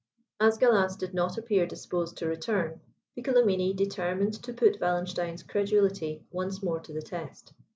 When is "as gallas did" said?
0.39-1.13